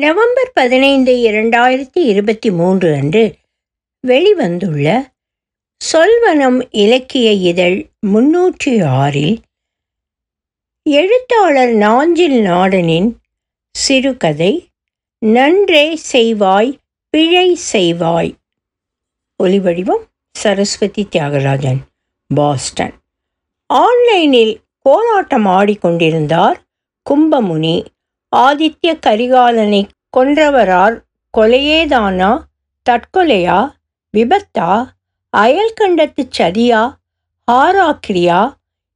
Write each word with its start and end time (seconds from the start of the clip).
November 0.00 0.50
பதினைந்து 0.52 1.12
இரண்டாயிரத்தி 1.12 1.98
இருபத்தி 1.98 2.50
மூன்று 2.50 2.94
அன்று 2.94 3.34
வெளிவந்துள்ள 4.06 5.12
சொல்வனம் 5.92 6.68
இலக்கிய 6.70 7.32
இதழ் 7.32 7.86
முன்னூற்றி 8.06 8.84
ஆறில் 8.84 9.38
எழுத்தாளர் 10.82 11.68
நாஞ்சில் 11.68 12.40
நாடனின் 12.40 13.12
சிறுகதை 13.70 14.68
நன்றே 15.18 15.98
செய்வாய் 16.12 16.78
பிழை 17.10 17.58
செய்வாய். 17.72 18.34
ஒலிவடிவம் 19.42 20.04
சரஸ்வதி 20.30 21.08
தியாகராஜன் 21.10 21.80
பாஸ்டன். 22.34 22.94
ஆன்லைனில் 23.66 24.60
கோலாட்டம் 24.78 25.46
ஆடிக்கொண்டிருந்தார் 25.46 26.56
கும்பமுனி. 27.10 27.84
ஆதித்ய 28.32 28.92
கரிகாலனை 29.06 29.80
கொன்றவரார் 30.16 30.96
கொலையேதானா? 31.34 32.30
தற்கொலையா? 32.86 33.58
விபத்தா? 34.14 34.70
அயல்கண்டத்துச் 35.32 36.34
சதியா? 36.38 36.82
ஆராக்கிரியா 37.52 38.40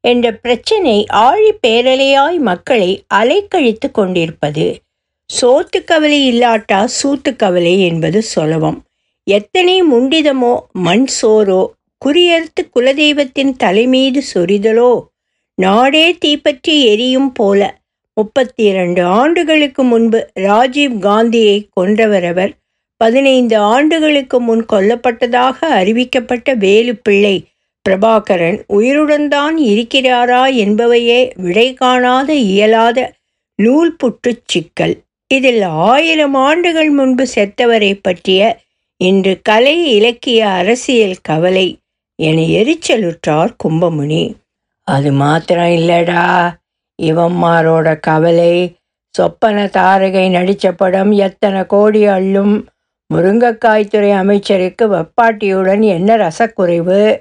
என்ற 0.04 0.32
பிரச்சனை 0.32 1.06
ஆழி 1.06 1.50
பேரலையாய் 1.66 2.38
மக்களை 2.38 2.90
அலைக்கழித்து 3.14 3.88
கொண்டிருப்பது. 3.90 4.66
சோத்து 5.30 5.78
கவலை 5.84 6.20
இல்லாட்டா 6.32 6.80
சூத்து 6.98 7.36
கவலை 7.36 7.74
என்பது 7.80 8.22
சுலபம். 8.22 8.78
எத்தனை 9.26 9.82
முண்டிதமோ 9.82 10.52
மண் 10.72 11.06
சோரோ 11.22 11.62
குறியறுத்து 11.98 12.62
குலதெய்வத்தின் 12.76 13.52
தலைமீது 13.56 14.20
சொரிதலோ 14.34 14.92
நாடே 15.58 16.06
தீப்பற்றி 16.18 16.74
எரியும் 16.84 17.32
போல 17.32 17.60
முப்பத்தி 18.18 18.62
இரண்டு 18.62 19.02
ஆண்டுகளுக்கு 19.18 19.82
முன்பு 19.82 20.20
ராஜீவ் 20.42 20.94
காந்தியை 20.98 21.58
கொன்றவரவர் 21.76 22.52
பதினைந்து 23.00 23.56
ஆண்டுகளுக்கு 23.72 24.40
முன் 24.40 24.62
கொல்லப்பட்டதாக 24.72 25.58
அறிவிக்கப்பட்ட 25.80 26.54
வேலுப்பிள்ளை 26.64 27.36
பிரபாகரன் 27.84 28.58
உயிருடன் 28.68 29.28
தான் 29.28 29.56
இருக்கிறாரா 29.72 30.42
என்பவையே 30.64 31.20
விடை 31.36 31.68
காணாத 31.74 32.30
இயலாத 32.34 32.98
நூல் 33.58 33.92
புற்றுச் 33.96 34.46
சிக்கல். 34.46 34.96
இதில் 35.30 35.62
ஆயிரம் 35.62 36.36
ஆண்டுகள் 36.48 36.90
முன்பு 36.90 37.24
செத்தவரை 37.34 37.92
பற்றிய 38.02 38.42
இன்று 39.00 39.34
கலை 39.42 39.76
இலக்கிய 39.94 40.40
அரசியல் 40.60 41.18
கவலை 41.22 41.68
என 42.18 42.46
எரிச்சலுற்றார் 42.60 43.52
கும்பமுனி. 43.64 44.22
அது 44.88 45.12
மாத்திரம் 45.12 45.72
இல்லடா. 45.78 46.24
இவம்மாரோட 47.02 48.00
கவலை 48.00 48.76
சொப்பன 49.10 49.64
தாரகை 49.64 50.30
நடித்த 50.30 50.72
படம் 50.72 51.12
எத்தனை 51.12 51.66
கோடி 51.66 52.06
அள்ளும். 52.06 52.66
முருங்கைக்காய்த்துறை 53.14 54.10
அமைச்சருக்கு 54.12 54.88
வெப்பாட்டியுடன் 54.88 55.82
என்ன 55.82 56.16
ரசக்குறைவு? 56.16 57.20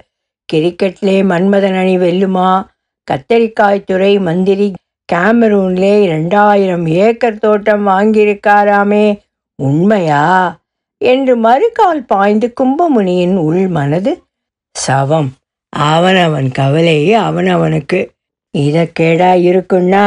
கிரிக்கெட்லே 0.54 1.24
மன்மதன் 1.24 1.78
அணி 1.78 1.98
வெல்லுமா? 1.98 2.66
கத்தரிக்காய்த்துறை 3.12 4.20
மந்திரி 4.20 4.74
கேமரூன்லே 5.14 6.06
ரெண்டாயிரம் 6.08 6.88
ஏக்கர் 6.88 7.38
தோட்டம் 7.38 7.88
வாங்கியிருக்காராமே 7.88 9.20
உண்மையா? 9.56 10.60
என்று 10.98 11.38
மறுகால் 11.38 12.06
பாய்ந்து 12.08 12.54
கும்பமுனியின் 12.62 13.36
உள் 13.36 13.68
மனது 13.68 14.24
சவம். 14.72 15.32
அவனவன் 15.76 16.52
கவலை 16.52 17.14
அவனவனுக்கு. 17.14 18.17
இதை 18.54 18.84
கேடா 19.00 19.32
இருக்குன்னா 19.50 20.06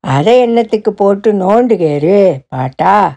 அதை 0.00 0.32
எண்ணத்துக்கு 0.46 0.90
போட்டு 0.90 1.32
நோண்டுகேரு 1.32 2.18
பாட்டா. 2.48 3.16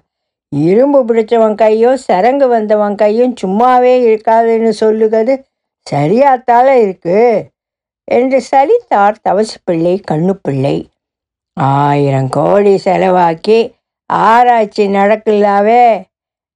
இரும்பு 0.52 1.00
பிடிச்சவன் 1.06 1.56
கையும் 1.56 1.98
சரங்கு 1.98 2.48
வந்தவன் 2.48 2.96
கையும் 2.96 3.34
சும்மாவே 3.42 3.94
இருக்காதுன்னு 4.08 4.70
சொல்லுகிறது 4.70 5.34
சரியாத்தால 5.88 6.68
இருக்கு 6.76 7.20
என்று 8.08 8.44
சலித்தார் 8.52 9.22
தவசுப்பிள்ளை 9.30 9.96
கண்ணுப்பிள்ளை. 10.12 10.78
ஆயிரம் 11.54 12.30
கோடி 12.30 12.74
செலவாக்கி 12.86 13.60
ஆராய்ச்சி 14.10 14.88
நடக்கலாவே 14.88 15.86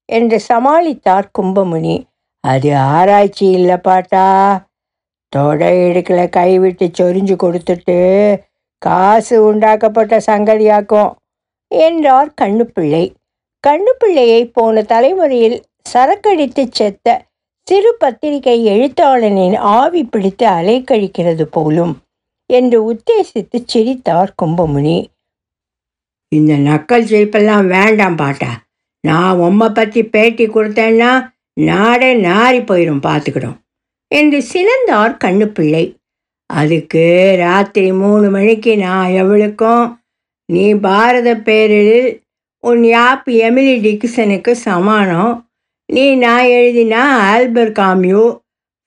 என்று 0.09 0.37
சமாளித்தார் 0.49 1.27
கும்பமுனி. 1.39 1.97
அது 2.43 2.77
ஆராய்ச்சி 2.77 3.45
இல்லை 3.49 3.77
பாட்டா. 3.77 4.25
தொடை 5.35 5.73
இடுக்கில் 5.87 6.35
கைவிட்டு 6.37 6.85
சொரிஞ்சு 6.99 7.35
கொடுத்துட்டு 7.43 7.97
காசு 8.81 9.35
உண்டாக்கப்பட்ட 9.49 10.13
சங்கதியாக்கும் 10.27 11.11
என்றார் 11.71 12.31
கண்ணுப்பிள்ளை. 12.41 13.03
கண்ணுப்பிள்ளையை 13.63 14.41
போன 14.51 14.81
தலைமுறையில் 14.83 15.57
சரக்கடித்து 15.93 16.63
செத்த 16.69 17.07
சிறு 17.67 17.91
பத்திரிகை 17.99 18.57
எழுத்தாளனின் 18.73 19.57
ஆவி 19.77 20.01
பிடித்து 20.03 20.45
அலைக்கழிக்கிறது 20.47 21.45
போலும் 21.51 21.93
என்று 22.49 22.77
உத்தேசித்து 22.91 23.57
சிரித்தார் 23.65 24.35
கும்பமுனி. 24.41 24.97
இந்த 26.31 26.53
நக்கல் 26.69 27.09
சிரிப்பெல்லாம் 27.11 27.67
வேண்டாம் 27.67 28.15
பாட்டா. 28.15 28.51
நான் 29.03 29.39
உம்மை 29.39 29.69
பற்றி 29.69 30.01
பேட்டி 30.05 30.45
கொடுத்தேன்னா 30.47 31.11
நாடே 31.61 32.11
நாரி 32.21 32.59
போயிடும் 32.69 33.05
பார்த்துக்கிடும் 33.07 33.57
என்று 34.13 34.39
சினந்தார் 34.53 35.13
கண்ணுப்பிள்ளை. 35.23 35.85
அதுக்கு 36.49 37.05
ராத்திரி 37.37 37.91
மூணு 37.91 38.29
மணிக்கு 38.29 38.77
நான் 38.77 39.11
எவளுக்கும் 39.21 39.85
நீ 40.49 40.65
பாரத 40.85 41.29
பேரில் 41.37 41.97
உன் 42.63 42.83
யாப் 42.83 43.27
எமிலி 43.45 43.75
டிக்சனுக்கு 43.85 44.51
சமானம். 44.67 45.33
நீ 45.89 46.05
நான் 46.15 46.45
எழுதினா 46.57 47.01
Albert 47.31 47.71
Camus 47.79 48.23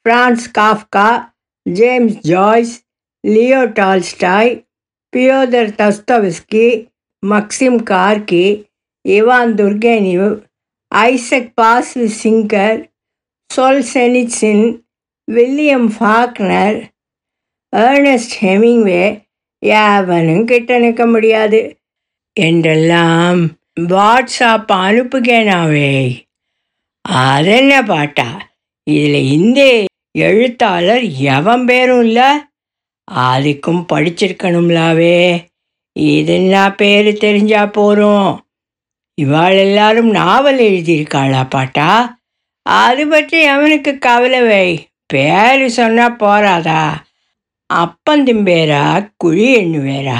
Franz 0.05 0.47
Kafka 0.59 1.09
James 1.67 2.19
Joyce 2.21 2.75
Leo 3.25 3.63
Tolstoy 3.79 4.53
Fyodor 5.13 5.73
Dostoevsky 5.81 6.67
Maxim 7.23 7.79
Gorky 7.91 8.47
Ivan 9.05 9.53
Turgenev 9.61 10.29
Isaac 10.93 11.51
Bashevis 11.61 12.09
Singer 12.23 12.81
Solzhenitsyn 13.51 14.67
William 15.29 15.89
Faulkner 15.97 16.79
Ernest 17.73 18.35
Hemingway 18.41 19.05
யாவனும் 19.63 20.45
கிட்ட 20.45 20.79
நிற்க 20.79 21.07
முடியாது. 21.07 21.61
என்றெல்லாம் 22.37 23.41
வாட்ஸ்அப் 23.93 24.71
அனுப்புகேனாவே 24.85 25.95
அதென்ன 27.05 27.83
பாட்டா? 27.83 28.29
இதில் 28.87 29.21
இந்திய 29.37 29.85
எழுத்தாளர் 30.19 31.05
எவன் 31.37 31.65
பேரும் 31.65 32.03
இல்லை? 32.03 32.31
அதுக்கும் 33.09 33.83
படிச்சிருக்கணும்லாவே 33.93 35.21
இதுன்னா 35.99 36.65
பேர் 36.77 37.11
தெரிஞ்சா 37.17 37.63
போகிறோம் 37.67 38.33
இவாள் 39.19 39.57
எல்லாரும் 39.59 40.11
நாவல் 40.11 40.59
எழுதியிருக்காளா 40.59 41.43
பாட்டா? 41.49 41.91
அது 42.67 43.05
பற்றி 43.09 43.41
அவனுக்கு 43.45 43.93
கவலை 43.99 44.43
வை 44.43 44.69
பேர் 45.07 45.69
சொன்னால் 45.69 46.17
போறாதா? 46.17 46.81
அப்பந்திம்பேரா 47.75 49.11
குழி 49.17 49.47
எண்ணுவேரா? 49.57 50.19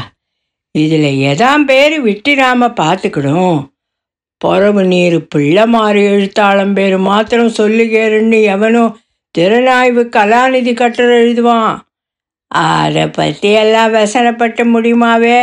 இதில் 0.75 1.11
எதாம் 1.31 1.65
பேர் 1.65 2.05
விட்டிராம 2.05 2.69
பார்த்துக்கணும் 2.81 3.59
பொறவு 4.45 4.87
நீர் 4.87 5.29
பிள்ளை 5.29 5.67
மாறி 5.67 6.03
எழுத்தாளம் 6.05 6.73
பேர் 6.73 6.97
மாத்திரம் 6.99 7.57
சொல்லுகேருன்னு 7.59 8.43
எவனும் 8.43 8.97
திறனாய்வு 9.39 10.03
கலாநிதி 10.17 10.75
கட்டுரை 10.75 11.15
எழுதுவான். 11.19 11.77
அதை 12.49 13.07
பற்றி 13.09 13.53
எல்லாம் 13.53 13.95
வசனப்பட்ட 13.95 14.65
முடியுமாவே? 14.65 15.39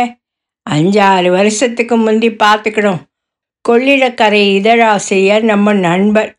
அஞ்சாறு 0.70 1.30
வருஷத்துக்கு 1.30 1.96
முந்தி 1.96 2.30
பார்த்துக்கணும் 2.30 3.02
கொள்ளிடக்கரை 3.68 4.42
இதழாசிரியர் 4.54 5.42
நம்ம 5.42 5.72
நண்பர் 5.72 6.30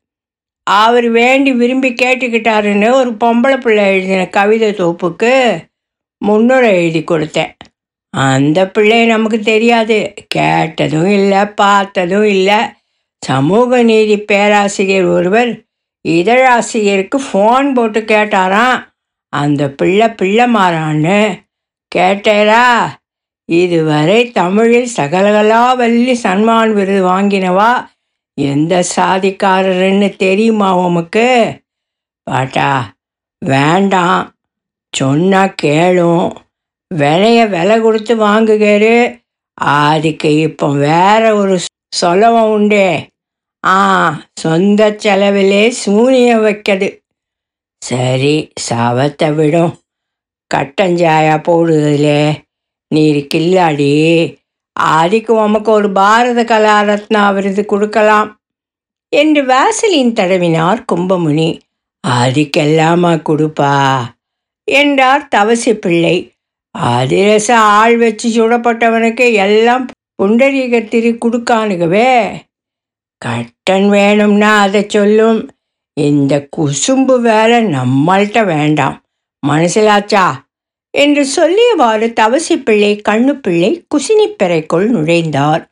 அவர் 0.69 1.09
வேண்டி 1.09 1.51
விரும்பி 1.51 1.93
கேட்டுக்கிட்டாருன்னு 1.93 2.91
ஒரு 2.91 3.11
பொம்பளை 3.11 3.57
பிள்ளை 3.57 3.85
எழுதின 3.85 4.27
கவிதை 4.27 4.71
தொகுப்புக்கு 4.71 5.57
முன்னுரை 6.17 6.69
எழுதி 6.69 6.99
கொடுத்தேன். 6.99 7.53
அந்த 8.09 8.69
பிள்ளை 8.69 9.05
நமக்கு 9.05 9.39
தெரியாது. 9.39 10.13
கேட்டதும் 10.27 11.07
இல்லை 11.07 11.45
பார்த்ததும் 11.45 12.23
இல்லை. 12.23 12.57
சமூக 13.25 13.83
நீதி 13.83 14.17
பேராசிரியர் 14.17 15.05
ஒருவர் 15.05 15.63
இதழாசிரியருக்கு 16.07 17.17
ஃபோன் 17.17 17.73
போட்டு 17.73 18.01
கேட்டாராம். 18.01 18.83
அந்த 19.29 19.69
பிள்ளை 19.69 20.09
பிள்ளை 20.09 20.45
மாறான்னு 20.53 21.41
கேட்டேரா. 21.95 22.65
இதுவரை 23.45 24.31
தமிழில் 24.31 24.89
சகலகலா 24.97 25.77
வள்ளி 25.77 26.19
சன்மான் 26.23 26.73
விருது 26.73 27.05
வாங்கினவா? 27.05 27.71
எந்த 28.41 28.83
சாதிக்காரருன்னு 28.95 30.15
தெரியுமா 30.15 30.77
உமக்கு? 30.77 31.59
பாட்டா 32.23 32.93
வேண்டாம். 33.45 34.33
சொன்னா 34.91 35.53
கேளும். 35.61 36.35
விலைய 36.95 37.49
விலை 37.49 37.81
கொடுத்து 37.81 38.15
வாங்குகிறாரு 38.17 39.23
அதுக்கு 39.53 40.39
இப்போ 40.39 40.71
வேற 40.71 41.35
ஒரு 41.35 41.59
சொலவம் 42.01 42.51
உண்டே. 42.51 43.09
ஆ 43.65 44.21
சொந்த 44.33 44.95
செலவிலே 45.03 45.69
சூனியம் 45.69 46.45
வைக்கது. 46.45 46.99
சரி 47.77 48.53
சவத்தை 48.69 49.35
விடும். 49.35 49.79
கட்டஞ்சாயா 50.55 51.37
போடுதலே 51.43 52.41
நீர் 52.87 53.27
கில்லாடி. 53.35 53.93
ஆதிக்கு 54.79 55.31
உமக்கு 55.31 55.71
ஒரு 55.71 55.91
பாரத 55.91 56.43
கலா 56.43 56.81
ரத்னா 56.81 57.31
விருது 57.31 57.65
கொடுக்கலாம் 57.65 58.39
என்று 59.09 59.45
வாசலின் 59.45 60.13
தடவினார் 60.13 60.83
கும்பமுனி. 60.93 61.59
ஆதிக்கெல்லாமா 62.07 63.21
கொடுப்பா? 63.21 64.01
என்றார் 64.63 65.27
தவசி 65.27 65.73
பிள்ளை. 65.73 66.33
ஆதிரச 66.77 67.53
ஆள் 67.53 67.97
வச்சு 67.97 68.29
சுடப்பட்டவனுக்கு 68.29 69.33
எல்லாம் 69.33 69.87
புண்டரீகத்திரி 70.23 71.17
கொடுக்கானுகவே. 71.25 72.35
கட்டன் 73.25 73.89
வேணும்னா 73.89 74.59
அதை 74.59 74.85
சொல்லும். 74.87 75.51
இந்த 75.93 76.47
குசும்பு 76.57 77.21
வேலை 77.21 77.65
நம்மள்கிட்ட 77.65 78.45
வேண்டாம். 78.45 79.01
மனசிலாச்சா? 79.47 80.44
என்று 80.95 81.23
சொல்லியவாறு 81.35 82.07
தவசி 82.13 82.55
பிள்ளை 82.63 82.91
கண்ணுப்பிள்ளை 83.09 83.71
குசினிப்பெறைக்குள் 83.93 84.87
நுழைந்தார். 84.95 85.63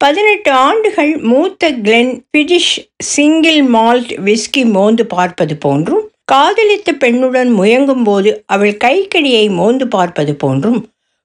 பதினெட்டு 0.00 0.50
ஆண்டுகள் 0.66 1.12
மூத்த 1.30 1.70
கிளென் 1.72 2.12
பிடிஷ் 2.32 2.74
சிங்கிள் 3.04 3.60
மால்ட் 3.72 4.12
விஸ்கி 4.26 4.62
மோந்து 4.70 5.04
பார்ப்பது 5.06 5.54
போன்றும் 5.56 6.02
காதலித்த 6.24 6.92
பெண்ணுடன் 6.92 7.50
முயங்கும் 7.58 8.04
போது 8.04 8.30
அவள் 8.46 8.74
கைக்கடியை 8.84 9.44
மோந்து 9.50 9.86
பார்ப்பது 9.88 10.34
போன்றும் 10.34 10.80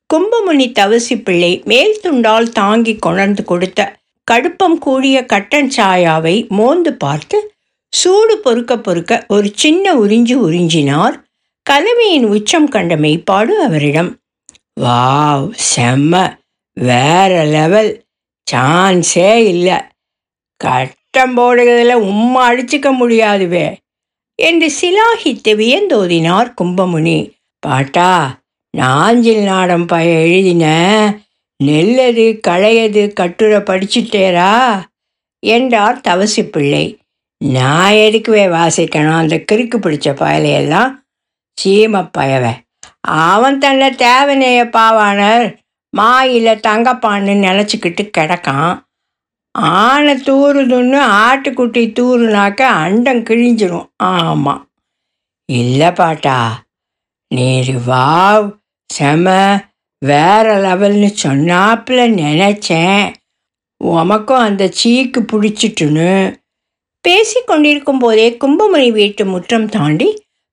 கும்பமுனி 0.10 0.68
தவசி 0.72 1.16
பிள்ளை 1.24 1.52
மேல் 1.66 1.96
துண்டால் 2.04 2.50
தாங்கி 2.52 2.94
கொணர்ந்து 2.96 3.44
கொடுத்த 3.44 3.82
கடுப்பம் 4.32 4.78
கூடிய 4.78 5.18
கட்டன் 5.34 5.70
சாயாவை 5.78 6.36
மோந்து 6.48 6.94
பார்த்து 6.94 7.38
சூடு 7.94 8.38
பொறுக்க 8.38 8.74
பொறுக்க 8.78 9.14
ஒரு 9.28 9.48
சின்ன 9.54 9.94
உறிஞ்சு 9.96 10.36
உறிஞ்சினார். 10.48 11.16
கலவையின் 11.70 12.24
உச்சம் 12.24 12.68
கண்ட 12.68 12.96
மெய்ப்பாடு 12.96 13.46
அவரிடம். 13.46 14.18
வாவ் 14.82 15.52
செம்ம. 15.76 16.38
வேற 16.74 17.44
லெவல். 17.44 18.06
சான்ஸே 18.52 19.36
இல்லை. 19.36 19.78
கட்டம் 20.58 21.38
போடுகிறதுல 21.38 21.94
உம்மா 22.12 22.42
அடிச்சுக்க 22.50 22.92
முடியாதுவே 23.02 23.76
என்று 24.36 24.72
சிலாகித்து 24.82 25.56
வியந்தோதினார் 25.58 26.54
கும்பமுனி. 26.62 27.32
பாட்டா 27.60 28.40
நாஞ்சில் 28.78 29.44
நாடம் 29.44 29.86
பய 29.86 30.20
எழுதின 30.20 30.66
நெல்லது 31.64 32.40
களையது 32.48 33.14
கட்டுரை 33.14 33.60
படிச்சுட்டேரா 33.60 34.82
என்றார் 35.40 36.02
தவசி 36.02 36.44
பிள்ளை 36.44 36.98
நான் 37.46 37.94
எதுக்குவே 37.94 38.46
வாசிக்கணும்? 38.58 39.18
அந்த 39.18 39.44
கிறுக்கு 39.52 39.78
பிடிச்ச 39.78 40.18
பயலையெல்லாம் 40.24 40.92
சீம 41.64 42.58
அவன் 43.02 43.58
தன்னை 43.58 43.90
தேவனைய 43.90 44.62
பாவானர் 44.76 45.46
மாயில 45.98 46.50
தங்கப்பான்னு 46.68 47.34
நினச்சிக்கிட்டு 47.46 48.04
கிடக்கான். 48.18 48.80
ஆனை 49.58 50.14
தூறுதுன்னு 50.16 51.00
ஆட்டுக்குட்டி 51.24 51.84
தூறுனாக்க 52.00 52.62
அண்டம் 52.62 53.24
கிழிஞ்சிரும். 53.24 53.88
ஆமாம் 53.98 54.68
இல்லை 55.52 55.92
பாட்டா 55.92 56.64
நீர் 57.36 57.72
வாவ் 57.88 58.48
செம 58.90 59.26
வேற 60.06 60.46
லெவல்னு 60.56 61.10
சொன்னாப்புல 61.24 62.02
நினச்சேன். 62.22 63.14
உமக்கும் 63.84 64.46
அந்த 64.48 64.72
சீக்கு 64.84 65.20
பிடிச்சிட்டுன்னு. 65.32 66.36
பேசி 67.02 67.40
கொண்டிருக்கும் 67.42 68.00
போதே 68.00 68.38
கும்பமணி 68.38 68.92
வீட்டு 68.92 69.26
முற்றம் 69.26 69.70
தாண்டி 69.70 70.10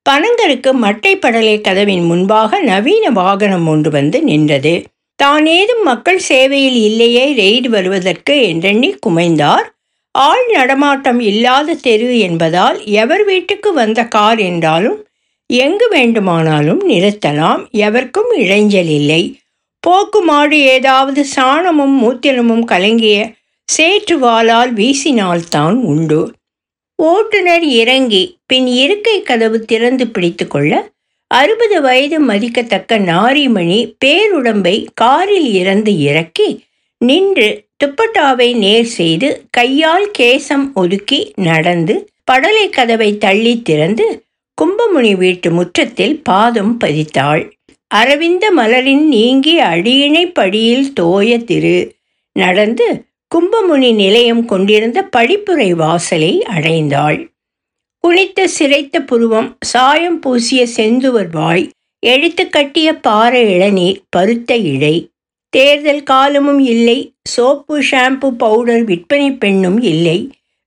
பனங்கருக்கு 0.08 0.70
மட்டை 0.84 1.12
கதவின் 1.60 2.04
முன்பாக 2.04 2.60
நவீன 2.60 3.10
வாகனம் 3.10 3.66
ஒன்று 3.66 3.90
வந்து 3.90 4.22
நின்றது. 4.22 4.74
தான் 5.14 5.46
ஏதும் 5.46 5.82
மக்கள் 5.82 6.18
சேவையில் 6.18 6.78
இல்லையே 6.88 7.24
ரெய்டு 7.34 7.68
வருவதற்கு 7.68 8.34
என்றெண்ணி 8.42 8.90
குமைந்தார். 9.06 9.66
ஆள் 10.10 10.44
நடமாட்டம் 10.52 11.20
இல்லாத 11.20 11.74
தெரு 11.74 12.18
என்பதால் 12.18 12.78
எவர் 12.84 13.24
வீட்டுக்கு 13.24 13.72
வந்த 13.72 14.04
கார் 14.04 14.38
என்றாலும் 14.38 14.98
எங்கு 15.46 15.88
வேண்டுமானாலும் 15.88 16.82
நிறுத்தலாம். 16.88 17.62
எவர்க்கும் 17.72 18.30
இடைஞ்சல் 18.36 18.92
இல்லை. 19.00 19.22
போக்கு 19.80 20.20
மாடு 20.22 20.58
ஏதாவது 20.58 21.26
சாணமும் 21.36 21.96
மூத்திரமும் 22.02 22.64
கலங்கிய 22.64 23.18
சேற்றுவாளால் 23.68 24.72
வீசினால்தான் 24.72 25.76
உண்டு. 25.92 26.20
ஓட்டுநர் 26.98 27.62
இறங்கி 27.62 28.38
பின் 28.46 28.66
இருக்கை 28.66 29.22
கதவு 29.22 29.60
திறந்து 29.60 30.06
பிடித்து 30.06 30.46
கொள்ள 30.46 30.72
அறுபது 31.30 31.80
வயது 31.82 32.18
மதிக்கத்தக்க 32.20 32.98
நாரிமணி 32.98 33.78
பேருடம்பை 34.04 34.86
காரில் 34.94 35.52
இறந்து 35.52 35.98
இறக்கி 35.98 36.48
நின்று 37.00 37.48
துப்பட்டாவை 37.84 38.56
நேர் 38.56 38.84
செய்து 38.84 39.46
கையால் 39.50 40.10
கேசம் 40.18 40.72
ஒதுக்கி 40.74 41.32
நடந்து 41.36 41.94
படலை 42.32 42.68
கதவை 42.70 43.18
தள்ளி 43.18 43.62
திறந்து 43.62 44.06
கும்பமுனி 44.58 45.16
வீட்டு 45.16 45.50
முற்றத்தில் 45.50 46.22
பாதம் 46.22 46.76
பதித்தாள். 46.84 47.42
அரவிந்த 47.94 48.50
மலரின் 48.56 49.04
நீங்கி 49.06 49.60
அடியினை 49.60 50.32
படியில் 50.32 50.92
தோய 50.92 51.38
திரு 51.44 51.76
நடந்து 52.36 52.86
கும்பமுனி 53.30 53.92
நிலையம் 53.92 54.44
கொண்டிருந்த 54.44 55.08
படிப்புரை 55.16 55.70
வாசலை 55.70 56.44
அடைந்தாள். 56.48 57.18
குனித்த 58.04 58.48
சிரைத்த 58.58 59.00
புருவம் 59.00 59.48
சாயம் 59.60 60.18
பூசிய 60.20 60.66
செந்துவர் 60.76 61.30
வாய் 61.30 61.64
எழுத்து 62.02 62.48
கட்டிய 62.48 62.88
பாறை 62.96 63.42
இளநீர் 63.54 64.00
பருத்த 64.10 64.56
இழை. 64.56 64.96
தேர்தல் 65.52 66.02
காலமும் 66.02 66.58
இல்லை 66.58 66.98
சோப்பு 67.22 67.82
ஷாம்பு 67.90 68.30
பவுடர் 68.30 68.84
விற்பனை 68.84 69.32
பெண்ணும் 69.32 69.80
இல்லை. 69.82 70.18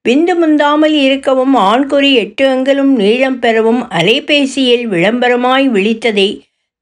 விந்து 0.09 0.33
முந்தாமல் 0.41 0.95
இருக்கவும் 1.06 1.56
ஆண்குறி 1.56 2.11
எட்டு 2.13 2.47
அங்கலும் 2.47 2.94
நீளம் 2.95 3.39
பெறவும் 3.39 3.81
அலைபேசியில் 3.89 4.85
விளம்பரமாய் 4.88 5.67
விழித்ததை 5.69 6.29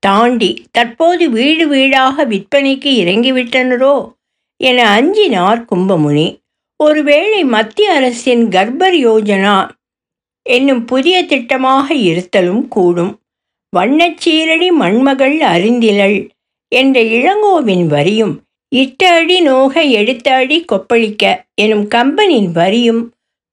தாண்டி 0.04 0.52
தற்போது 0.72 1.30
வீடு 1.30 1.68
வீடாக 1.68 2.26
விற்பனைக்கு 2.26 2.92
இறங்கிவிட்டனரோ? 3.04 3.96
என 4.58 4.80
அஞ்சினார் 4.96 5.62
கும்பமுனி. 5.72 6.28
ஒருவேளை 6.80 7.44
மத்திய 7.44 7.94
அரசின் 7.94 8.44
கர்ப்பர் 8.50 8.98
யோஜனா 9.08 9.70
என்னும் 10.46 10.86
புதிய 10.86 11.24
திட்டமாக 11.24 11.88
இருத்தலும் 12.10 12.68
கூடும். 12.68 13.14
வண்ணச்சீரடி 13.74 14.70
மண்மகள் 14.82 15.38
அறிந்திலள் 15.54 16.18
என்ற 16.72 17.02
இளங்கோவின் 17.02 17.86
வரியும் 17.88 18.36
இட்ட 18.72 19.02
அடி 19.12 19.42
நோக 19.42 19.82
எடுத்த 19.82 20.28
அடி 20.34 20.66
கொப்பளிக்க 20.72 21.24
எனும் 21.56 21.86
கம்பனின் 21.88 22.52
வரியும் 22.52 23.04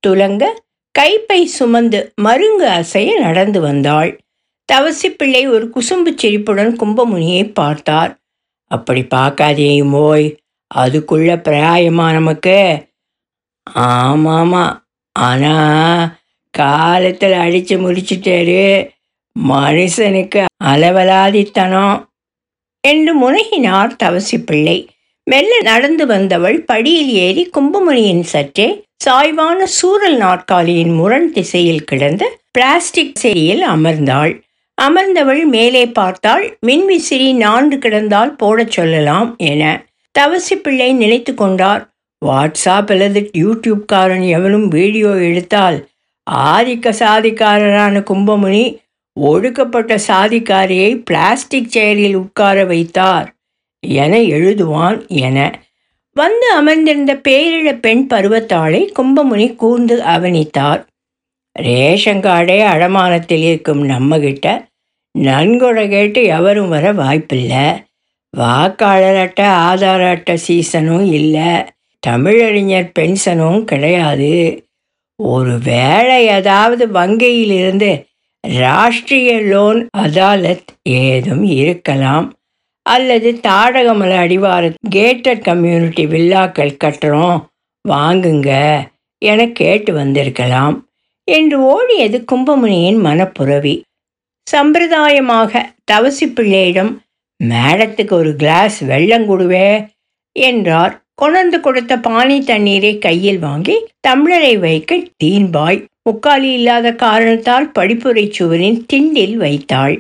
துலங்க 0.07 0.45
கைப்பை 0.99 1.45
சுமந்து 1.45 2.01
மருங்கு 2.23 2.67
அசைய 2.69 3.11
நடந்து 3.19 3.61
வந்தாள். 3.61 4.11
தவசிப்பிள்ளை 4.69 5.43
ஒரு 5.49 5.71
குசும்பு 5.75 6.11
சிரிப்புடன் 6.17 6.73
கும்பமுனியை 6.77 7.45
பார்த்தார். 7.53 8.13
அப்படி 8.71 9.03
பார்க்காதேயும் 9.15 9.95
ஓய் 10.09 10.29
அதுக்குள்ள 10.75 11.31
பிராயமா 11.47 12.13
நமக்கு? 12.13 12.87
ஆமாமா. 13.75 14.65
ஆனா 15.13 15.55
காலத்தில் 16.51 17.33
அடித்து 17.33 17.75
முடிச்சிட்டாரு. 17.77 18.93
மனுஷனுக்கு 19.49 20.45
அளவலாதித்தனம் 20.65 21.95
என்று 22.81 23.13
முனகினார் 23.21 23.97
தவசி 23.97 24.45
பிள்ளை 24.45 24.89
மெல்ல 25.25 25.61
நடந்து 25.61 26.07
வந்தவள் 26.07 26.65
படியில் 26.65 27.13
ஏறி 27.13 27.51
கும்பமுனியின் 27.51 28.23
சற்றே 28.23 28.83
சாய்வான 28.97 29.67
சூரல் 29.67 30.17
நாற்காலியின் 30.17 30.95
முரண் 30.95 31.33
திசையில் 31.33 31.85
கிடந்த 31.85 32.39
பிளாஸ்டிக் 32.51 33.17
செடியில் 33.17 33.63
அமர்ந்தாள். 33.63 34.33
அமர்ந்தவள் 34.83 35.45
மேலே 35.45 35.87
பார்த்தாள் 35.87 36.59
மின்விசிறி 36.67 37.35
நான்கு 37.35 37.77
கிடந்தால் 37.79 38.37
போடச் 38.37 38.71
சொல்லலாம் 38.71 39.35
என. 39.39 39.63
தவசி 40.15 40.57
பிள்ளை 40.57 40.93
நினைத்து 40.93 41.33
கொண்டார். 41.35 41.83
வாட்ஸ்அப் 42.23 42.91
அல்லது 42.95 43.21
யூடியூப்காரன் 43.39 44.27
எவனும் 44.29 44.69
வீடியோ 44.69 45.11
எடுத்தால் 45.29 45.79
ஆதிக்க 46.31 46.93
சாதிக்காரரான 47.01 48.03
கும்பமுனி 48.11 48.65
ஒடுக்கப்பட்ட 49.17 49.99
சாதிக்காரியை 50.09 50.91
பிளாஸ்டிக் 51.05 51.73
சேரில் 51.75 52.15
உட்கார 52.15 52.65
வைத்தார் 52.65 53.29
என 53.81 54.19
எழுதுவான் 54.37 54.99
என. 55.25 55.39
வந்து 56.17 56.49
அமர்ந்திருந்த 56.51 57.13
பேரிழ 57.29 57.73
பெண் 57.85 58.05
பருவத்தாளை 58.11 58.81
கும்பமுனி 58.99 59.49
கூர்ந்து 59.55 59.97
அவனித்தார் 60.15 60.83
ரேஷன் 61.59 62.21
கார்டே 62.21 62.59
அடமானத்தில் 62.75 63.45
இருக்கும் 63.49 63.83
நம்மகிட்ட 63.89 64.47
நன்கொடை 65.19 65.85
கேட்டு 65.89 66.21
எவரும் 66.37 66.69
வர 66.69 66.93
வாய்ப்பில்லை. 66.93 67.67
வாக்காளர் 68.35 69.17
அட்டை 69.17 69.45
ஆதார 69.45 70.09
அட்டை 70.09 70.39
சீசனும் 70.49 71.13
இல்லை. 71.13 71.65
தமிழறிஞர் 72.07 72.91
பென்ஷனும் 72.99 73.65
கிடையாது. 73.65 74.67
ஒரு 75.23 75.59
வேளை 75.59 76.27
ஏதாவது 76.27 76.87
வங்கியிலிருந்து 76.87 78.05
ராஷ்டிரிய 78.49 79.43
லோன் 79.43 79.89
அதாலத் 79.99 80.67
ஏதும் 80.83 81.43
இருக்கலாம். 81.43 82.33
அல்லது 82.83 83.41
தாடகமலை 83.43 84.17
அடிவார 84.17 84.73
கேட்டட் 84.91 85.39
கம்யூனிட்டி 85.39 86.07
வில்லாக்கள் 86.07 86.77
கட்டுறோம் 86.85 87.45
வாங்குங்க 87.89 88.81
என 89.19 89.49
கேட்டு 89.49 89.93
வந்திருக்கலாம். 89.93 90.89
என்று 91.25 91.59
ஓடியது 91.61 92.25
கும்பமுனியின் 92.33 92.99
மனப்புறவி 92.99 93.83
சம்பிரதாயமாக 94.51 95.63
தவசி 95.85 96.27
பிள்ளையிடம் 96.27 97.04
மேடத்துக்கு 97.41 98.13
ஒரு 98.13 98.33
கிளாஸ் 98.37 98.79
வெள்ளம் 98.91 99.27
கொடுவே 99.27 99.69
என்றார். 100.37 100.95
கொணர்ந்து 101.15 101.59
கொடுத்த 101.61 101.93
பானை 101.99 102.39
தண்ணீரை 102.41 102.93
கையில் 102.99 103.39
வாங்கி 103.39 103.77
தம்ளரை 104.09 104.55
வைக்க 104.59 104.97
தீன்பாய் 105.17 105.85
முக்காலி 106.03 106.51
இல்லாத 106.53 106.93
காரணத்தால் 106.93 107.69
படிப்புரை 107.79 108.25
சுவரின் 108.31 108.81
திண்டில் 108.93 109.37
வைத்தாள். 109.37 109.95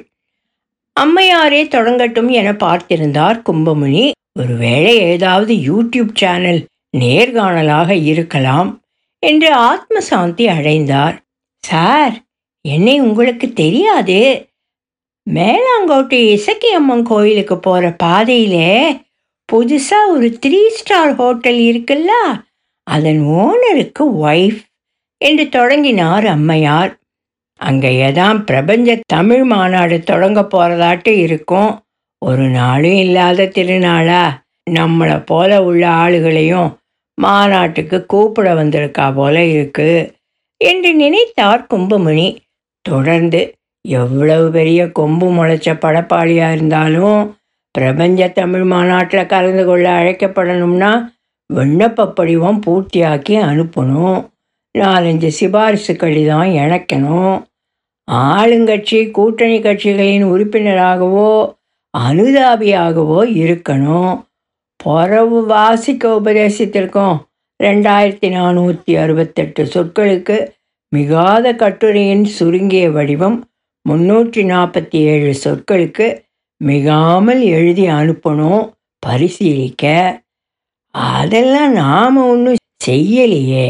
அம்மையாரே 0.97 1.63
தொடங்கட்டும் 1.75 2.31
என 2.31 2.53
பார்த்திருந்தார் 2.53 3.39
கும்பமுனி. 3.49 4.05
ஒருவேளை 4.39 4.95
ஏதாவது 5.13 5.55
யூடியூப் 5.69 6.13
சேனல் 6.13 6.61
நேர்காணலாக 6.99 7.91
இருக்கலாம் 8.05 8.71
என்று 9.23 9.51
ஆத்மசாந்தி 9.71 10.47
அடைந்தார். 10.57 11.17
சார் 11.65 12.15
என்னை 12.65 12.97
உங்களுக்கு 13.01 13.47
தெரியாது 13.53 14.19
மேலாங்கோட்டை 15.31 16.31
இசக்கி 16.31 16.71
அம்மன் 16.73 17.03
கோயிலுக்கு 17.03 17.59
போகிற 17.59 17.91
பாதையிலே 17.91 18.97
புதுசாக 19.53 20.11
ஒரு 20.11 20.39
த்ரீ 20.47 20.61
ஸ்டார் 20.69 21.15
ஹோட்டல் 21.15 21.61
இருக்குல்ல? 21.71 22.13
அதன் 22.83 23.21
ஓனருக்கு 23.21 24.05
ஒய்ஃப் 24.23 24.61
என்று 25.25 25.49
தொடங்கினார் 25.49 26.27
அம்மையார். 26.27 26.93
அங்கே 27.61 27.91
ஏதான் 28.07 28.45
பிரபஞ்ச 28.45 28.99
தமிழ் 29.07 29.45
மாநாடு 29.45 30.01
தொடங்க 30.01 30.41
போகிறதாட்டு 30.41 31.09
இருக்கும். 31.09 31.85
ஒரு 32.19 32.47
நாளும் 32.49 32.97
இல்லாத 32.97 33.45
திருநாளா? 33.45 34.25
நம்மளை 34.71 35.23
போல 35.27 35.65
உள்ள 35.65 35.89
ஆளுகளையும் 35.89 36.71
மாநாட்டுக்கு 37.15 38.07
கூப்பிட 38.07 38.55
வந்திருக்கா 38.55 39.15
போல 39.15 39.45
இருக்கு 39.45 39.91
என்று 40.57 40.95
நினைத்தார் 40.95 41.67
கும்பமணி. 41.71 42.37
தொடர்ந்து 42.81 43.41
எவ்வளவு 43.89 44.51
பெரிய 44.51 44.93
கொம்பு 44.93 45.27
முளைச்ச 45.33 45.73
படப்பாளியாக 45.73 46.53
இருந்தாலும் 46.53 47.37
பிரபஞ்ச 47.71 48.29
தமிழ் 48.29 48.65
மாநாட்டில் 48.65 49.27
கலந்து 49.27 49.65
கொள்ள 49.65 49.87
அழைக்கப்படணும்னா 50.03 50.93
விண்ணப்ப 51.55 52.07
படிவம் 52.13 52.61
பூர்த்தியாக்கி 52.67 53.35
அனுப்பணும். 53.49 54.29
நாலஞ்சு 54.79 55.27
சிபாரிசு 55.27 55.97
கடிதம் 55.97 56.55
இணைக்கணும். 56.55 57.43
ஆளுங்கட்சி 58.13 59.11
கூட்டணி 59.11 59.59
கட்சிகளின் 59.59 60.25
உறுப்பினராகவோ 60.25 61.31
அனுதாபியாகவோ 61.99 63.21
இருக்கணும். 63.43 64.15
பொறவு 64.85 65.47
வாசிக்க 65.47 66.21
உபதேசித்திருக்கோம். 66.25 67.19
ரெண்டாயிரத்தி 67.63 68.29
நானூற்றி 68.37 68.93
அறுபத்தெட்டு 69.03 69.65
சொற்களுக்கு 69.65 70.39
மிகாத 70.89 71.55
கட்டுரையின் 71.55 72.25
சுருங்கிய 72.25 72.91
வடிவம் 72.91 73.37
முன்னூற்றி 73.89 74.43
நாற்பத்தி 74.51 74.99
ஏழு 75.13 75.33
சொற்களுக்கு 75.45 76.07
மிகாமல் 76.61 77.43
எழுதி 77.57 77.87
அனுப்பணும் 77.89 78.63
பரிசீலிக்க. 79.03 79.85
அதெல்லாம் 80.95 81.73
நாம் 81.73 82.17
ஒன்றும் 82.27 82.63
செய்யலையே 82.87 83.69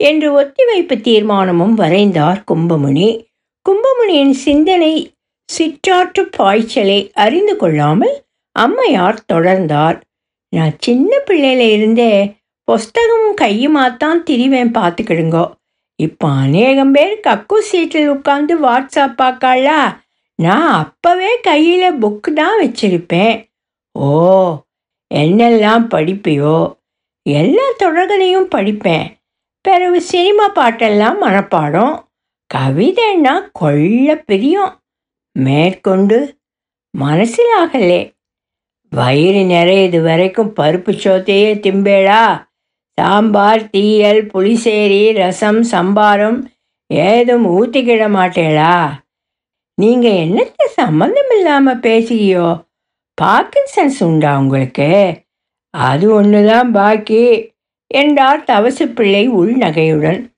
என்று 0.00 0.28
ஒத்திவைப்பு 0.40 0.96
தீர்மானமும் 1.00 1.74
வரைந்தார் 1.74 2.40
கும்பமுனி. 2.50 3.08
கும்பமுனியின் 3.66 4.34
சிந்தனை 4.46 4.94
சிற்றாற்று 5.48 6.22
பாய்ச்சலை 6.38 6.98
அறிந்து 7.14 7.56
கொள்ளாமல் 7.56 8.16
அம்மையார் 8.56 9.24
தொடர்ந்தார். 9.32 9.96
நான் 10.52 10.74
சின்ன 10.78 11.10
பிள்ளையில 11.26 11.62
இருந்தே 11.72 12.12
புஸ்தகமும் 12.68 13.38
கையுமாத்தான் 13.40 14.20
திரிவேன் 14.30 14.72
பார்த்துக்கிடுங்கோ. 14.78 15.44
இப்போ 15.96 16.28
அநேகம் 16.28 16.92
பேர் 16.92 17.20
கக்கு 17.20 17.58
சீட்டில் 17.58 18.10
உட்காந்து 18.10 18.54
வாட்ஸ்அப் 18.62 19.14
பார்க்காளா? 19.18 19.96
நான் 20.34 20.92
அப்போவே 20.92 21.28
கையில் 21.42 22.02
புக்கு 22.02 22.32
தான் 22.34 22.60
வச்சிருப்பேன். 22.60 23.48
ஓ 23.92 24.54
என்னெல்லாம் 25.14 25.86
படிப்பியோ? 25.90 26.76
எல்லா 27.22 27.62
தொடர்களையும் 27.78 28.48
படிப்பேன். 28.54 29.16
பிறகு 29.60 30.00
சினிமா 30.00 30.52
பாட்டெல்லாம் 30.52 31.16
மனப்பாடம். 31.22 32.04
கவிதைன்னா 32.54 33.48
கொள்ள 33.52 34.16
பிரியம். 34.16 34.82
மேற்கொண்டு 35.32 36.38
மனசிலாகலே 36.98 38.12
வயிறு 38.90 39.44
நிறையது 39.44 40.02
வரைக்கும் 40.02 40.54
பருப்பு 40.56 40.92
சோத்தையே 41.04 41.50
திம்பேடா. 41.58 42.45
சாம்பார் 43.00 43.70
தீயல் 43.70 44.26
புளிசேரி 44.26 45.12
ரசம் 45.12 45.62
சம்பாரம் 45.62 46.50
ஏதும் 46.86 47.46
ஊற்றிக்கிட 47.46 48.04
மாட்டேளா? 48.08 48.90
நீங்கள் 49.74 50.12
என்னத்த 50.12 50.66
சம்மந்தம் 50.66 51.32
இல்லாமல் 51.36 51.80
பேசுகியோ? 51.80 52.64
பார்க்கின்சன்ஸ் 53.22 53.98
உண்டா 53.98 54.38
உங்களுக்கு? 54.38 55.12
அது 55.70 56.12
ஒன்று 56.12 56.46
தான் 56.46 56.72
பாக்கி. 56.72 57.54
என்றார் 57.86 58.44
தவசு 58.44 58.84
பிள்ளை 58.94 59.30
உள்நகையுடன். 59.30 60.32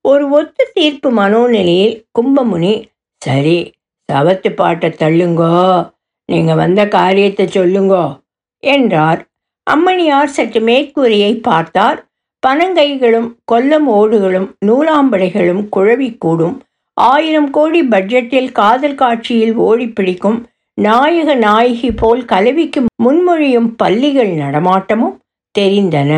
ஒரு 0.00 0.28
ஒத்து 0.28 0.70
தீர்ப்பு 0.74 1.08
மனோநிலையில் 1.12 2.04
கும்பமுனி 2.18 2.86
சரி 3.16 3.72
சவத்து 4.12 4.50
பாட்டை 4.50 4.90
தள்ளுங்கோ. 4.90 5.90
நீங்கள் 6.24 6.56
வந்த 6.56 6.88
காரியத்தை 6.88 7.46
சொல்லுங்கோ. 7.46 8.20
என்றார். 8.58 9.29
அம்மணியார் 9.66 10.24
சற்று 10.24 10.60
மேற்கூரையை 10.60 11.40
பார்த்தார். 11.42 12.08
பனங்கைகளும் 12.46 13.34
கொல்லம் 13.52 13.86
ஓடுகளும் 13.86 14.48
நூலாம்படைகளும் 14.66 15.62
குழவிக்கூடும். 15.76 16.58
ஆயிரம் 16.92 17.50
கோடி 17.50 17.82
பட்ஜெட்டில் 17.82 18.52
காதல் 18.52 18.94
காட்சியில் 18.94 19.54
ஓடி 19.54 19.88
பிடிக்கும் 19.88 20.48
நாயக 20.74 21.34
நாயகி 21.34 21.92
போல் 21.92 22.24
கலவிக்கு 22.24 22.84
முன்மொழியும் 23.04 23.70
பள்ளிகள் 23.76 24.28
நடமாட்டமும் 24.28 25.16
தெரிந்தன. 25.58 26.12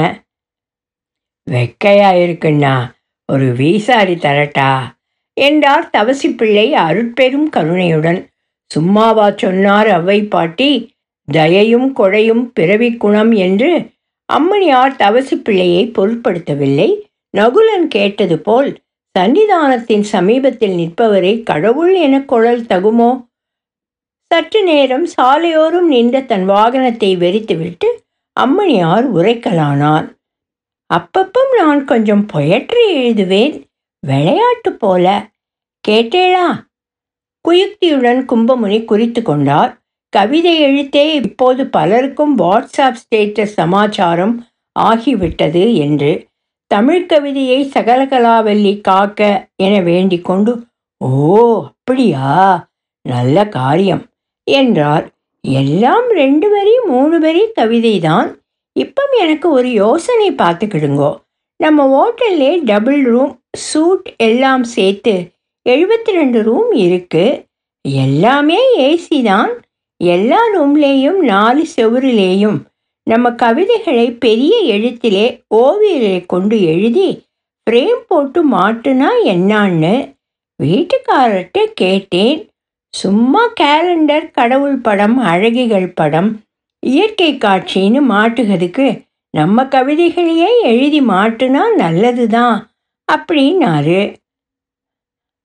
வெக்கையா 1.50 2.10
இருக்குண்ணா 2.24 2.74
ஒரு 3.26 3.52
வீசாரி 3.52 4.14
தரட்டா 4.14 4.80
என்றார் 5.34 5.90
தவசி 5.90 6.28
பிள்ளை 6.36 6.74
அருட்பெரும் 6.74 7.48
கருணையுடன். 7.48 8.30
சும்மாவா 8.66 9.32
சொன்னார் 9.36 9.88
அவ்வை 9.88 10.22
பாட்டி? 10.24 10.91
தயையும் 11.32 11.88
கொழையும் 11.96 12.44
பிறவி 12.52 12.96
குணம் 12.96 13.32
என்று 13.32 13.90
அம்மணியார் 14.32 14.96
தவசி 14.96 15.36
பிள்ளையை 15.36 15.90
பொருட்படுத்தவில்லை. 15.98 16.90
நகுலன் 17.36 17.86
கேட்டது 17.88 18.38
போல் 18.38 18.70
சன்னிதானத்தின் 19.18 20.00
சமீபத்தில் 20.00 20.72
நிற்பவரை 20.72 21.42
கடவுள் 21.42 21.94
என 21.94 22.22
குழல் 22.22 22.62
தகுமோ? 22.62 23.24
சற்று 24.30 24.62
நேரம் 24.62 25.06
சாலையோரும் 25.06 25.86
நின்ற 25.86 26.20
தன் 26.20 26.48
வாகனத்தை 26.48 27.10
வெறித்துவிட்டு 27.16 27.88
அம்மணியார் 28.40 29.06
உரைக்கலானார். 29.14 30.06
அப்பப்பம் 30.90 31.52
நான் 31.56 31.84
கொஞ்சம் 31.84 32.26
பொயற்றி 32.32 32.84
எழுதுவேன் 32.94 33.54
விளையாட்டு 34.06 34.72
போல. 34.72 35.06
கேட்டேளா? 35.88 36.46
குயுக்தியுடன் 37.48 38.20
கும்பமுனி 38.28 38.84
குறித்து 38.84 39.22
கொண்டார். 39.22 39.81
கவிதை 40.12 40.54
எழுத்தே 40.64 41.04
இப்போது 41.22 41.62
பலருக்கும் 41.66 42.34
வாட்ஸ்அப் 42.38 43.00
ஸ்டேட்டஸ் 43.02 43.56
சமாச்சாரம் 43.60 44.34
ஆகிவிட்டது 44.80 45.64
என்று 45.74 46.10
தமிழ் 46.70 47.06
கவிதையை 47.06 47.58
சகலகலாவல்லி 47.74 48.74
காக்க 48.80 49.20
என 49.56 49.74
வேண்டிக் 49.80 50.24
கொண்டு 50.24 50.52
ஓ 51.00 51.10
அப்படியா? 51.64 52.26
நல்ல 53.08 53.36
காரியம் 53.48 54.02
என்றார். 54.46 55.06
எல்லாம் 55.44 56.06
ரெண்டு 56.12 56.46
வரி 56.50 56.74
மூணு 56.84 57.16
வரி 57.20 57.42
கவிதை 57.52 57.94
தான் 58.00 58.28
இப்பம் 58.76 59.14
எனக்கு 59.20 59.46
ஒரு 59.50 59.70
யோசனை 59.72 60.28
பார்த்துக்கிடுங்கோ. 60.32 61.10
நம்ம 61.60 61.86
ஹோட்டல்லே 61.94 62.52
டபுள் 62.64 63.00
ரூம் 63.02 63.34
சூட் 63.58 64.06
எல்லாம் 64.18 64.64
சேர்த்து 64.74 65.14
எழுபத்தி 65.66 66.12
ரெண்டு 66.20 66.38
ரூம் 66.42 66.70
இருக்கு. 66.86 67.24
எல்லாமே 67.84 68.60
ஏசி 68.88 69.18
தான் 69.22 69.52
எல்லா 70.06 70.40
ரூம்லேயும் 70.54 71.18
நாலு 71.32 71.62
செவுரிலேயும் 71.76 72.58
நம்ம 73.06 73.30
கவிதைகளை 73.34 74.06
பெரிய 74.24 74.54
எழுத்திலே 74.74 75.26
ஓவியரை 75.56 76.26
கொண்டு 76.26 76.56
எழுதி 76.62 77.08
ஃப்ரேம் 77.66 78.02
போட்டு 78.06 78.40
மாட்டுனா 78.50 79.08
என்னான்னு 79.24 79.92
வீட்டுக்காரர்கிட்ட 80.60 81.60
கேட்டேன். 81.74 82.38
சும்மா 82.94 83.42
கேலண்டர் 83.60 84.26
கடவுள் 84.30 84.78
படம் 84.78 85.18
அழகிகள் 85.18 85.86
படம் 85.94 86.30
இயற்கை 86.82 87.30
காட்சின்னு 87.44 88.00
மாட்டுகிறதுக்கு 88.12 88.86
நம்ம 89.30 89.64
கவிதைகளையே 89.64 90.50
எழுதி 90.62 91.00
மாட்டுனா 91.00 91.62
நல்லது 91.76 92.28
தான் 92.28 92.56
அப்படின்னாரு. 93.08 94.02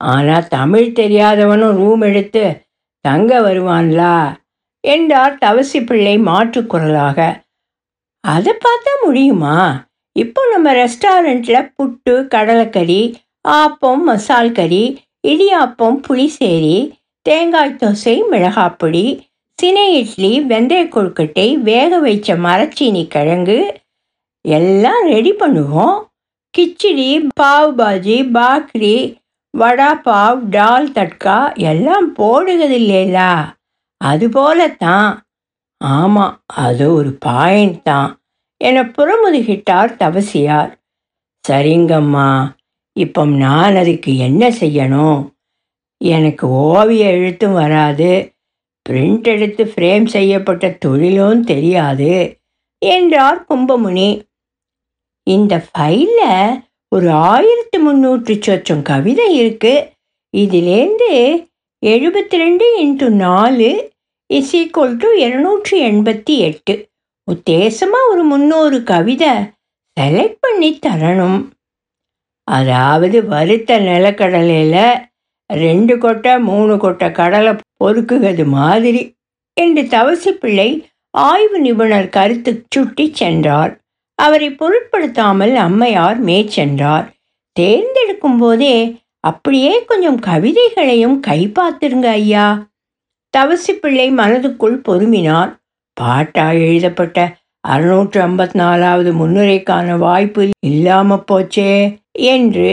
ஆனால் 0.02 0.48
தமிழ் 0.48 0.90
தெரியாதவனும் 0.92 1.78
ரூம் 1.82 2.02
எடுத்து 2.02 2.44
தங்க 3.06 3.40
வருவான்லா? 3.42 4.16
என்றார் 4.96 5.36
தவசி 5.44 5.80
பிள்ளை 5.90 6.16
மாற்றுக்குரலாக 6.28 7.20
அதை 8.24 8.54
பார்த்தா 8.66 8.94
முடியுமா? 9.06 9.58
இப்போ 10.16 10.42
நம்ம 10.54 10.68
ரெஸ்டாரண்ட்டில் 10.74 11.70
புட்டு 11.76 12.14
கடலைக்கறி 12.34 13.02
ஆப்பம் 13.46 14.04
மசால் 14.10 14.56
கறி 14.58 14.84
இடியாப்பம் 15.28 16.00
புளிசேரி 16.08 16.78
தேங்காய் 17.26 17.80
தோசை 17.82 18.16
மிளகாப்பொடி 18.32 19.06
சினை 19.60 19.86
இட்லி 20.00 20.32
வெந்தய 20.52 20.84
கொழுக்கட்டை 20.96 21.48
வேக 21.70 22.00
வைச்ச 22.02 22.36
மரச்சீனி 22.46 23.04
கிழங்கு 23.16 23.60
எல்லாம் 24.46 25.04
ரெடி 25.14 25.32
பண்ணுவோம். 25.42 25.98
கிச்சடி 26.54 27.10
பாவ் 27.40 27.72
பாஜி 27.80 28.18
பாக்ரி 28.36 28.98
வடா 29.54 29.92
பாவ் 30.08 30.40
டால் 30.56 30.90
தட்கா 30.98 31.38
எல்லாம் 31.72 32.08
போடுகிறதில்லைலா. 32.20 33.32
அதுபோலத்தான். 33.98 35.28
ஆமாம் 35.78 36.44
அது 36.46 36.94
ஒரு 36.94 37.12
பாயிண்ட் 37.12 37.84
தான். 37.84 38.22
என 38.58 38.84
புறமுதுகிட்டார் 38.84 39.96
தவசியார் 39.96 40.72
சரிங்கம்மா 41.50 42.56
இப்போ 42.96 43.26
நான் 43.26 43.76
அதுக்கு 43.76 44.18
என்ன 44.18 44.50
செய்யணும்? 44.50 45.36
எனக்கு 45.98 46.48
ஓவிய 46.48 47.10
எழுத்தும் 47.10 47.54
வராது. 47.54 48.34
பிரிண்ட் 48.90 49.22
எடுத்து 49.22 49.64
ஃப்ரேம் 49.66 50.06
செய்யப்பட்ட 50.06 50.70
தொழிலும் 50.70 51.44
தெரியாது 51.44 52.40
என்றார் 52.82 53.46
கும்பமுனி. 53.50 54.22
இந்த 55.24 55.66
ஃபைலில் 55.68 56.64
ஒரு 56.96 57.12
ஆயிரத்து 57.12 57.80
முந்நூற்று 57.80 58.36
சொச்சம் 58.36 58.82
கவிதை 58.82 59.28
இருக்குது 59.42 59.88
இதிலேருந்து 60.38 61.12
எழுபத்தி 61.84 62.36
ரெண்டு 62.42 62.66
இன்ட்டு 62.84 63.08
நாலு 63.24 63.68
இஸ் 64.30 64.54
ஈக்குவல் 64.56 64.96
டு 65.02 65.10
இருநூற்றி 65.26 65.76
எண்பத்தி 65.90 66.36
எட்டு. 66.48 66.74
உத்தேசமாக 67.28 68.10
ஒரு 68.12 68.24
முன்னூறு 68.24 68.78
கவிதை 68.84 69.34
செலக்ட் 69.98 70.40
பண்ணி 70.40 70.70
தரணும். 70.86 71.40
அதாவது 72.48 73.18
வறுத்த 73.34 73.80
நிலக்கடலையில் 73.80 75.06
ரெண்டு 75.50 75.98
கொட்டை 75.98 76.34
மூணு 76.40 76.78
கொட்டை 76.78 77.10
கடலை 77.12 77.54
பொறுக்குகிறது 77.84 78.46
மாதிரி 78.58 79.04
என்று 79.58 79.84
தவசி 79.96 80.32
பிள்ளை 80.42 80.70
ஆய்வு 81.14 81.60
நிபுணர் 81.60 82.14
கருத்து 82.18 82.52
சுட்டி 82.76 83.06
சென்றார். 83.22 83.72
அவரை 84.20 84.50
பொருட்படுத்தாமல் 84.62 85.56
அம்மையார் 85.68 86.20
மேற்சென்றார். 86.30 87.08
தேர்ந்தெடுக்கும் 87.60 88.38
போதே 88.38 88.76
அப்படியே 89.30 89.86
கொஞ்சம் 89.86 90.20
கவிதைகளையும் 90.20 91.20
கை 91.20 91.40
பார்த்துருங்க 91.48 92.10
ஐயா. 92.12 92.70
தவசி 93.34 93.74
பிள்ளை 93.74 94.12
மனதுக்குள் 94.12 94.78
பொறுமினார். 94.88 95.52
பாட்டாக 95.94 96.54
எழுதப்பட்ட 96.54 97.36
அறுநூற்று 97.68 98.20
ஐம்பத்தி 98.28 98.54
நாலாவது 98.54 99.12
முன்னுரைக்கான 99.14 99.98
வாய்ப்பு 99.98 100.50
இல்லாம 100.60 101.24
போச்சே 101.32 101.72
என்று. 102.12 102.70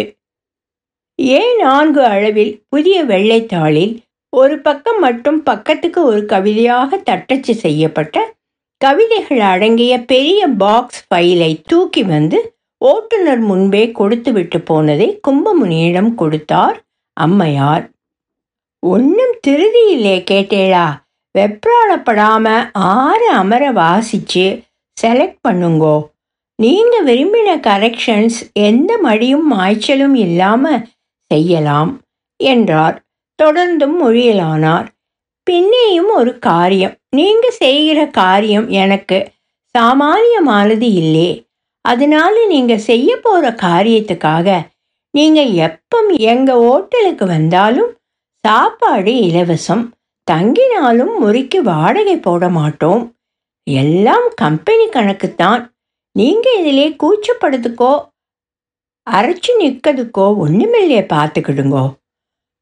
ஏன் 1.18 1.56
நான்கு 1.56 2.02
அளவில் 2.04 2.62
புதிய 2.68 3.04
வெள்ளைத்தாளில் 3.04 3.94
ஒரு 4.32 4.58
பக்கம் 4.58 4.98
மட்டும் 4.98 5.42
பக்கத்துக்கு 5.42 6.00
ஒரு 6.04 6.22
கவிதையாக 6.26 6.96
தட்டச்சு 6.96 7.54
செய்யப்பட்ட 7.54 8.32
கவிதைகள் 8.80 9.42
அடங்கிய 9.52 9.94
பெரிய 10.04 10.40
பாக்ஸ் 10.46 11.02
ஃபைலை 11.08 11.52
தூக்கி 11.66 12.02
வந்து 12.02 12.38
ஓட்டுநர் 12.86 13.38
முன்பே 13.38 13.92
கொடுத்து 13.92 14.32
விட்டு 14.32 14.60
போனதை 14.60 15.20
கும்பமுனியிடம் 15.28 16.14
கொடுத்தார் 16.14 16.82
அம்மையார். 17.12 17.84
ஒன்றும் 18.86 19.34
திருதியிலே 19.46 20.16
கேட்டேளா. 20.30 20.86
வெப்ராளப்படாம 21.38 22.70
ஆறு 22.72 23.28
அமர 23.30 23.72
வாசிச்சு 23.72 24.62
செலக்ட் 25.02 25.40
பண்ணுங்கோ. 25.48 25.96
நீங்க 26.62 27.02
விரும்பின 27.04 27.48
கரெக்ஷன்ஸ் 27.68 28.38
எந்த 28.52 28.98
மடியும் 29.04 29.46
மாய்ச்சலும் 29.52 30.14
இல்லாம 30.14 30.82
செய்யலாம் 31.26 32.00
என்றார். 32.36 32.96
தொடர்ந்தும் 33.42 33.96
மொழியலானார். 34.02 34.86
பின்னேயும் 35.50 36.10
ஒரு 36.14 36.38
காரியம். 36.38 36.94
நீங்க 37.16 37.50
செய்கிற 37.50 38.06
காரியம் 38.06 38.68
எனக்கு 38.68 39.18
சாமானியமானது 39.78 40.86
இல்லே. 41.02 41.30
அதனால 41.84 42.46
நீங்கள் 42.46 42.86
செய்ய 42.90 43.10
போகிற 43.16 43.50
காரியத்துக்காக 43.66 44.48
நீங்கள் 45.14 45.50
எப்பம் 45.66 46.10
எங்கள் 46.32 46.62
ஓட்டலுக்கு 46.72 47.26
வந்தாலும் 47.26 47.90
சாப்பாடு 48.44 49.12
இலவசம் 49.28 49.84
தங்கினாலும் 50.30 51.12
முறிக்கு 51.22 51.58
வாடகை 51.62 52.16
போட 52.16 52.48
மாட்டோம். 52.48 53.02
எல்லாம் 53.66 54.26
கம்பெனி 54.34 54.86
கணக்குத்தான். 54.86 55.62
நீங்கள் 56.16 56.58
இதிலே 56.60 56.86
கூச்சப்படுறதுக்கோ 57.02 57.92
அரைச்சு 59.06 59.52
நிற்கிறதுக்கோ 59.60 60.26
ஒன்றுமில்லையே 60.44 61.02
பார்த்துக்கிடுங்கோ. 61.14 61.84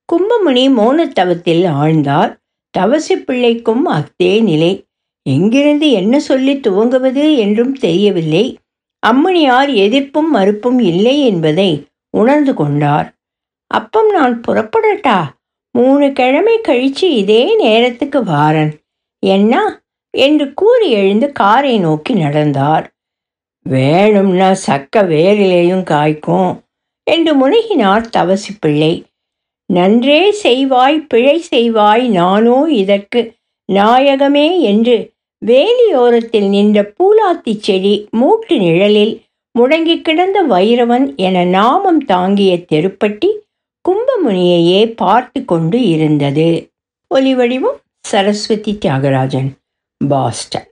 கும்பமுனி 0.09 0.65
மோனத்தவத்தில் 0.79 1.65
ஆழ்ந்தார். 1.81 2.31
தவசி 2.75 3.17
பிள்ளைக்கும் 3.17 3.85
அதே 3.97 4.33
நிலை. 4.41 4.73
எங்கிருந்து 5.27 5.91
என்ன 5.91 6.15
சொல்லி 6.21 6.55
துவங்குவது 6.57 7.25
என்றும் 7.37 7.75
தெரியவில்லை. 7.75 8.45
அம்மணியார் 9.03 9.71
எதிர்ப்பும் 9.85 10.31
மறுப்பும் 10.33 10.79
இல்லை 10.79 11.17
என்பதை 11.25 11.71
உணர்ந்து 12.11 12.55
கொண்டார். 12.55 13.09
அப்பம் 13.71 14.11
நான் 14.11 14.35
புறப்படட்டா? 14.49 15.19
மூணு 15.75 16.13
கிழமை 16.13 16.61
கழித்து 16.61 17.07
இதே 17.15 17.57
நேரத்துக்கு 17.57 18.25
வாரன். 18.25 18.73
என்ன 19.23 19.55
என்று 20.11 20.55
கூறி 20.55 20.89
எழுந்து 20.91 21.33
காரை 21.33 21.79
நோக்கி 21.79 22.15
நடந்தார். 22.15 22.87
வேணும்னா 23.67 24.51
சக்க 24.67 25.03
வேரிலேயும் 25.13 25.85
காய்க்கும் 25.91 26.53
என்று 27.07 27.33
முனகினார் 27.35 28.05
தவசி 28.11 28.53
பிள்ளை 28.61 28.93
நன்றே 29.71 30.23
செய்வாய் 30.43 30.99
பிழை 31.09 31.37
செய்வாய் 31.51 32.05
நானோ 32.09 32.59
இதற்கு 32.73 33.21
நாயகமே 33.69 34.49
என்று 34.61 34.97
வேலியோரத்தில் 35.47 36.49
நின்ற 36.49 36.93
பூலாத்தி 36.99 37.57
செடி 37.59 38.09
மூட்டு 38.11 38.59
நிழலில் 38.59 39.23
முடங்கி 39.59 40.03
கிடந்த 40.03 40.43
வைரவன் 40.43 41.15
என 41.17 41.45
நாமம் 41.45 42.05
தாங்கிய 42.05 42.65
தெருப்பட்டி 42.73 43.31
கும்பமுனியையே 43.89 44.93
பார்த்து 44.97 45.45
கொண்டு 45.45 45.89
இருந்தது. 45.89 46.71
ஒலிவடிவும் 47.15 47.79
சரஸ்வதி 48.01 48.79
தியாகராஜன் 48.81 49.51
பாஸ்டன். 50.09 50.72